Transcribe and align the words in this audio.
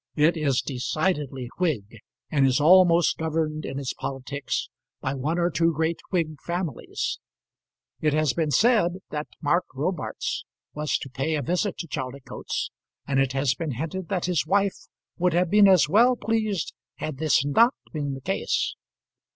It 0.15 0.35
is 0.35 0.63
decidedly 0.63 1.47
Whig, 1.59 1.99
and 2.31 2.47
is 2.47 2.59
almost 2.59 3.19
governed 3.19 3.67
in 3.67 3.77
its 3.77 3.93
politics 3.93 4.67
by 4.99 5.13
one 5.13 5.37
or 5.37 5.51
two 5.51 5.71
great 5.71 5.99
Whig 6.09 6.41
families. 6.41 7.19
It 7.99 8.11
has 8.13 8.33
been 8.33 8.49
said 8.49 8.93
that 9.11 9.27
Mark 9.43 9.65
Robarts 9.75 10.43
was 10.73 10.97
about 10.99 11.01
to 11.03 11.09
pay 11.21 11.35
a 11.35 11.43
visit 11.43 11.77
to 11.77 11.87
Chaldicotes, 11.87 12.71
and 13.05 13.19
it 13.19 13.33
has 13.33 13.53
been 13.53 13.73
hinted 13.73 14.09
that 14.09 14.25
his 14.25 14.43
wife 14.47 14.87
would 15.19 15.33
have 15.33 15.51
been 15.51 15.67
as 15.67 15.87
well 15.87 16.15
pleased 16.15 16.73
had 16.95 17.17
this 17.19 17.45
not 17.45 17.75
been 17.93 18.15
the 18.15 18.21
case. 18.21 18.75